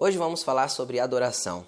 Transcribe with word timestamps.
Hoje 0.00 0.16
vamos 0.16 0.44
falar 0.44 0.68
sobre 0.68 1.00
adoração. 1.00 1.66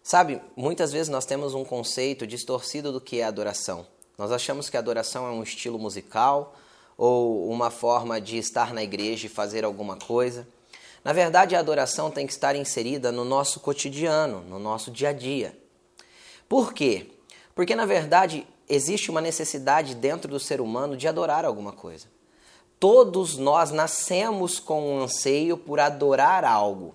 Sabe, 0.00 0.40
muitas 0.54 0.92
vezes 0.92 1.08
nós 1.08 1.26
temos 1.26 1.54
um 1.54 1.64
conceito 1.64 2.24
distorcido 2.24 2.92
do 2.92 3.00
que 3.00 3.18
é 3.18 3.24
adoração. 3.24 3.84
Nós 4.16 4.30
achamos 4.30 4.70
que 4.70 4.76
adoração 4.76 5.26
é 5.26 5.30
um 5.32 5.42
estilo 5.42 5.76
musical 5.76 6.54
ou 6.96 7.50
uma 7.50 7.68
forma 7.68 8.20
de 8.20 8.38
estar 8.38 8.72
na 8.72 8.80
igreja 8.80 9.26
e 9.26 9.28
fazer 9.28 9.64
alguma 9.64 9.96
coisa. 9.96 10.46
Na 11.02 11.12
verdade, 11.12 11.56
a 11.56 11.58
adoração 11.58 12.12
tem 12.12 12.28
que 12.28 12.32
estar 12.32 12.54
inserida 12.54 13.10
no 13.10 13.24
nosso 13.24 13.58
cotidiano, 13.58 14.42
no 14.42 14.60
nosso 14.60 14.92
dia 14.92 15.08
a 15.08 15.12
dia. 15.12 15.58
Por 16.48 16.72
quê? 16.72 17.10
Porque 17.56 17.74
na 17.74 17.86
verdade 17.86 18.46
existe 18.68 19.10
uma 19.10 19.20
necessidade 19.20 19.96
dentro 19.96 20.30
do 20.30 20.38
ser 20.38 20.60
humano 20.60 20.96
de 20.96 21.08
adorar 21.08 21.44
alguma 21.44 21.72
coisa. 21.72 22.06
Todos 22.78 23.36
nós 23.36 23.72
nascemos 23.72 24.60
com 24.60 24.94
um 24.94 25.02
anseio 25.02 25.58
por 25.58 25.80
adorar 25.80 26.44
algo. 26.44 26.94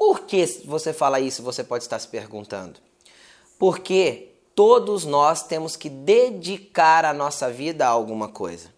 Por 0.00 0.20
que 0.20 0.46
você 0.64 0.94
fala 0.94 1.20
isso? 1.20 1.42
Você 1.42 1.62
pode 1.62 1.84
estar 1.84 1.98
se 1.98 2.08
perguntando. 2.08 2.80
Porque 3.58 4.30
todos 4.54 5.04
nós 5.04 5.42
temos 5.42 5.76
que 5.76 5.90
dedicar 5.90 7.04
a 7.04 7.12
nossa 7.12 7.50
vida 7.50 7.84
a 7.84 7.90
alguma 7.90 8.26
coisa. 8.26 8.72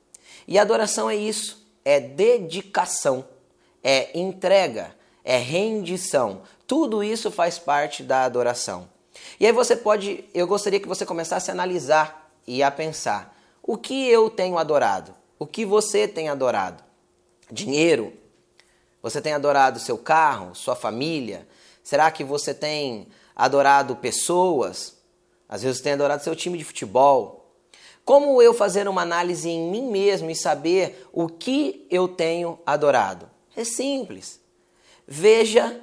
E 0.49 0.59
adoração 0.59 1.09
é 1.09 1.15
isso, 1.15 1.65
é 1.85 2.01
dedicação, 2.01 3.25
é 3.85 4.19
entrega, 4.19 4.97
é 5.23 5.37
rendição. 5.37 6.43
Tudo 6.67 7.05
isso 7.05 7.31
faz 7.31 7.57
parte 7.57 8.03
da 8.03 8.25
adoração. 8.25 8.89
E 9.39 9.47
aí 9.47 9.53
você 9.53 9.77
pode, 9.77 10.25
eu 10.35 10.49
gostaria 10.49 10.81
que 10.81 10.89
você 10.89 11.07
começasse 11.07 11.53
a 11.53 11.55
analisar 11.55 12.33
e 12.45 12.65
a 12.65 12.71
pensar: 12.73 13.41
o 13.63 13.79
que 13.79 14.09
eu 14.09 14.29
tenho 14.29 14.59
adorado? 14.59 15.15
O 15.39 15.47
que 15.47 15.65
você 15.65 16.09
tem 16.09 16.29
adorado? 16.29 16.83
Dinheiro? 17.49 18.13
Você 19.03 19.21
tem 19.21 19.33
adorado 19.33 19.81
seu 19.81 19.99
carro, 19.99 20.55
sua 20.55 20.77
família? 20.77 21.47
Será 21.83 22.11
que 22.11 22.23
você 22.23 22.55
tem 22.55 23.09
adorado 23.35 23.97
pessoas? 23.97 24.97
Às 25.49 25.63
vezes 25.63 25.79
você 25.79 25.85
tem 25.85 25.93
adorado 25.95 26.23
seu 26.23 26.37
time 26.37 26.57
de 26.57 26.65
futebol. 26.65 27.53
Como 28.05 28.41
eu 28.41 28.55
fazer 28.55 28.89
uma 28.89 29.03
análise 29.03 29.49
em 29.49 29.71
mim 29.71 29.91
mesmo 29.91 30.31
e 30.31 30.37
saber 30.37 31.07
o 31.13 31.29
que 31.29 31.87
eu 31.91 32.09
tenho 32.09 32.59
adorado? 32.65 33.29
É 33.57 33.65
simples. 33.65 34.41
Veja 35.07 35.81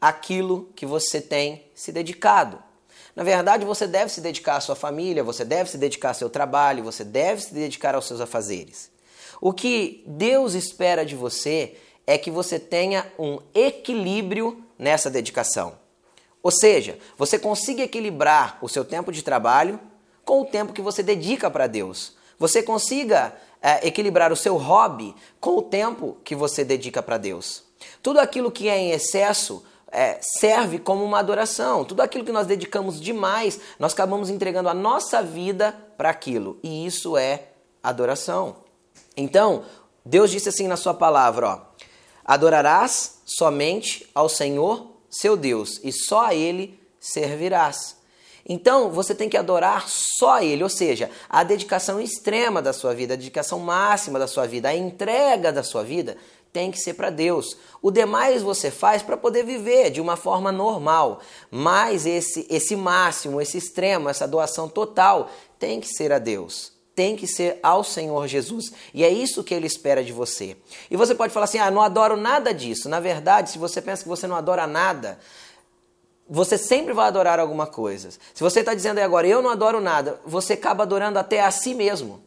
aquilo 0.00 0.70
que 0.74 0.84
você 0.84 1.20
tem 1.20 1.70
se 1.74 1.92
dedicado. 1.92 2.62
Na 3.14 3.22
verdade, 3.22 3.64
você 3.64 3.86
deve 3.86 4.10
se 4.10 4.20
dedicar 4.20 4.56
à 4.56 4.60
sua 4.60 4.74
família, 4.74 5.22
você 5.22 5.44
deve 5.44 5.70
se 5.70 5.76
dedicar 5.76 6.08
ao 6.08 6.14
seu 6.14 6.30
trabalho, 6.30 6.82
você 6.82 7.04
deve 7.04 7.42
se 7.42 7.52
dedicar 7.52 7.94
aos 7.94 8.06
seus 8.06 8.20
afazeres. 8.20 8.90
O 9.40 9.52
que 9.52 10.02
Deus 10.06 10.54
espera 10.54 11.04
de 11.04 11.14
você 11.14 11.76
é 12.06 12.18
que 12.18 12.30
você 12.30 12.58
tenha 12.58 13.10
um 13.18 13.38
equilíbrio 13.54 14.62
nessa 14.78 15.10
dedicação. 15.10 15.74
Ou 16.42 16.50
seja, 16.50 16.98
você 17.16 17.38
consiga 17.38 17.82
equilibrar 17.82 18.58
o 18.60 18.68
seu 18.68 18.84
tempo 18.84 19.12
de 19.12 19.22
trabalho 19.22 19.78
com 20.24 20.42
o 20.42 20.44
tempo 20.44 20.72
que 20.72 20.82
você 20.82 21.02
dedica 21.02 21.50
para 21.50 21.66
Deus. 21.66 22.14
Você 22.38 22.62
consiga 22.62 23.34
é, 23.60 23.86
equilibrar 23.86 24.32
o 24.32 24.36
seu 24.36 24.56
hobby 24.56 25.14
com 25.40 25.58
o 25.58 25.62
tempo 25.62 26.16
que 26.24 26.34
você 26.34 26.64
dedica 26.64 27.02
para 27.02 27.18
Deus. 27.18 27.62
Tudo 28.02 28.18
aquilo 28.18 28.50
que 28.50 28.68
é 28.68 28.76
em 28.76 28.90
excesso 28.90 29.64
é, 29.92 30.18
serve 30.20 30.78
como 30.78 31.04
uma 31.04 31.20
adoração. 31.20 31.84
Tudo 31.84 32.00
aquilo 32.00 32.24
que 32.24 32.32
nós 32.32 32.46
dedicamos 32.46 33.00
demais, 33.00 33.60
nós 33.78 33.92
acabamos 33.92 34.30
entregando 34.30 34.68
a 34.68 34.74
nossa 34.74 35.22
vida 35.22 35.76
para 35.96 36.10
aquilo. 36.10 36.58
E 36.62 36.84
isso 36.86 37.16
é 37.16 37.48
adoração. 37.82 38.56
Então, 39.16 39.64
Deus 40.04 40.30
disse 40.30 40.48
assim 40.48 40.66
na 40.66 40.76
sua 40.76 40.94
palavra, 40.94 41.48
ó, 41.48 41.60
adorarás 42.24 43.22
somente 43.24 44.08
ao 44.14 44.28
Senhor, 44.28 44.86
seu 45.10 45.36
Deus, 45.36 45.80
e 45.82 45.92
só 45.92 46.26
a 46.26 46.34
ele 46.34 46.78
servirás. 46.98 48.02
Então, 48.48 48.90
você 48.90 49.14
tem 49.14 49.28
que 49.28 49.36
adorar 49.36 49.88
só 49.88 50.42
Ele, 50.42 50.62
ou 50.62 50.68
seja, 50.68 51.10
a 51.28 51.44
dedicação 51.44 52.00
extrema 52.00 52.60
da 52.60 52.72
sua 52.72 52.92
vida, 52.92 53.14
a 53.14 53.16
dedicação 53.16 53.58
máxima 53.60 54.18
da 54.18 54.26
sua 54.26 54.46
vida, 54.46 54.68
a 54.68 54.74
entrega 54.74 55.52
da 55.52 55.62
sua 55.62 55.84
vida 55.84 56.16
tem 56.52 56.70
que 56.70 56.78
ser 56.78 56.94
para 56.94 57.08
Deus. 57.08 57.56
O 57.80 57.90
demais 57.90 58.42
você 58.42 58.70
faz 58.70 59.02
para 59.02 59.16
poder 59.16 59.44
viver 59.44 59.90
de 59.90 60.00
uma 60.00 60.16
forma 60.16 60.52
normal, 60.52 61.20
mas 61.50 62.04
esse, 62.04 62.46
esse 62.50 62.76
máximo, 62.76 63.40
esse 63.40 63.56
extremo, 63.56 64.08
essa 64.08 64.28
doação 64.28 64.68
total 64.68 65.30
tem 65.58 65.80
que 65.80 65.88
ser 65.88 66.12
a 66.12 66.18
Deus. 66.18 66.71
Tem 66.94 67.16
que 67.16 67.26
ser 67.26 67.58
ao 67.62 67.82
Senhor 67.82 68.26
Jesus. 68.26 68.72
E 68.92 69.02
é 69.02 69.08
isso 69.08 69.42
que 69.42 69.54
ele 69.54 69.66
espera 69.66 70.04
de 70.04 70.12
você. 70.12 70.56
E 70.90 70.96
você 70.96 71.14
pode 71.14 71.32
falar 71.32 71.44
assim: 71.44 71.58
ah, 71.58 71.70
não 71.70 71.80
adoro 71.80 72.16
nada 72.16 72.52
disso. 72.52 72.88
Na 72.88 73.00
verdade, 73.00 73.50
se 73.50 73.58
você 73.58 73.80
pensa 73.80 74.02
que 74.02 74.08
você 74.08 74.26
não 74.26 74.36
adora 74.36 74.66
nada, 74.66 75.18
você 76.28 76.56
sempre 76.56 76.92
vai 76.92 77.06
adorar 77.06 77.38
alguma 77.40 77.66
coisa. 77.66 78.10
Se 78.10 78.42
você 78.42 78.60
está 78.60 78.74
dizendo 78.74 78.98
aí 78.98 79.04
agora, 79.04 79.26
eu 79.26 79.42
não 79.42 79.50
adoro 79.50 79.80
nada, 79.80 80.20
você 80.24 80.54
acaba 80.54 80.82
adorando 80.82 81.18
até 81.18 81.40
a 81.40 81.50
si 81.50 81.74
mesmo. 81.74 82.22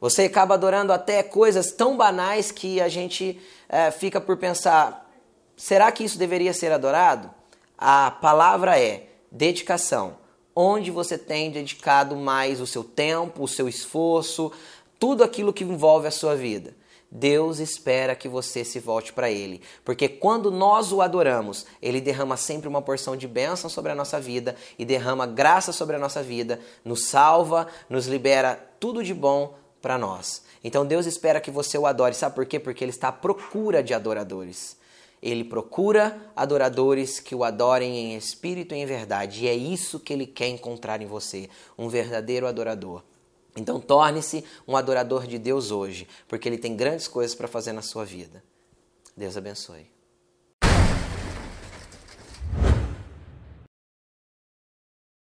Você 0.00 0.24
acaba 0.24 0.54
adorando 0.54 0.92
até 0.92 1.22
coisas 1.22 1.70
tão 1.70 1.96
banais 1.96 2.50
que 2.50 2.80
a 2.80 2.88
gente 2.88 3.40
é, 3.68 3.90
fica 3.90 4.20
por 4.20 4.36
pensar: 4.36 5.10
será 5.56 5.90
que 5.90 6.04
isso 6.04 6.18
deveria 6.18 6.52
ser 6.52 6.70
adorado? 6.70 7.30
A 7.78 8.10
palavra 8.10 8.78
é 8.78 9.06
dedicação. 9.30 10.16
Onde 10.58 10.90
você 10.90 11.18
tem 11.18 11.50
dedicado 11.50 12.16
mais 12.16 12.62
o 12.62 12.66
seu 12.66 12.82
tempo, 12.82 13.44
o 13.44 13.48
seu 13.48 13.68
esforço, 13.68 14.50
tudo 14.98 15.22
aquilo 15.22 15.52
que 15.52 15.62
envolve 15.62 16.08
a 16.08 16.10
sua 16.10 16.34
vida. 16.34 16.74
Deus 17.10 17.60
espera 17.60 18.16
que 18.16 18.28
você 18.28 18.64
se 18.64 18.80
volte 18.80 19.12
para 19.12 19.30
Ele, 19.30 19.62
porque 19.84 20.08
quando 20.08 20.50
nós 20.50 20.90
o 20.92 21.00
adoramos, 21.00 21.64
Ele 21.80 22.00
derrama 22.00 22.36
sempre 22.36 22.68
uma 22.68 22.82
porção 22.82 23.16
de 23.16 23.28
bênção 23.28 23.70
sobre 23.70 23.92
a 23.92 23.94
nossa 23.94 24.18
vida 24.18 24.56
e 24.78 24.84
derrama 24.84 25.26
graça 25.26 25.72
sobre 25.72 25.94
a 25.94 25.98
nossa 25.98 26.22
vida, 26.22 26.58
nos 26.84 27.04
salva, 27.04 27.68
nos 27.88 28.06
libera 28.06 28.56
tudo 28.80 29.04
de 29.04 29.14
bom 29.14 29.54
para 29.80 29.96
nós. 29.96 30.42
Então 30.64 30.84
Deus 30.84 31.06
espera 31.06 31.40
que 31.40 31.50
você 31.50 31.78
o 31.78 31.86
adore. 31.86 32.14
Sabe 32.14 32.34
por 32.34 32.44
quê? 32.44 32.58
Porque 32.58 32.82
Ele 32.82 32.90
está 32.90 33.08
à 33.08 33.12
procura 33.12 33.82
de 33.82 33.94
adoradores. 33.94 34.76
Ele 35.22 35.44
procura 35.44 36.30
adoradores 36.36 37.18
que 37.18 37.34
o 37.34 37.42
adorem 37.42 37.96
em 37.96 38.16
espírito 38.16 38.74
e 38.74 38.78
em 38.78 38.86
verdade. 38.86 39.44
E 39.44 39.48
é 39.48 39.54
isso 39.54 39.98
que 39.98 40.12
Ele 40.12 40.26
quer 40.26 40.48
encontrar 40.48 41.00
em 41.00 41.06
você: 41.06 41.48
um 41.76 41.88
verdadeiro 41.88 42.46
adorador. 42.46 43.02
Então 43.56 43.80
torne-se 43.80 44.44
um 44.68 44.76
adorador 44.76 45.26
de 45.26 45.38
Deus 45.38 45.70
hoje, 45.70 46.06
porque 46.28 46.48
Ele 46.48 46.58
tem 46.58 46.76
grandes 46.76 47.08
coisas 47.08 47.34
para 47.34 47.48
fazer 47.48 47.72
na 47.72 47.82
sua 47.82 48.04
vida. 48.04 48.44
Deus 49.16 49.36
abençoe. 49.36 49.90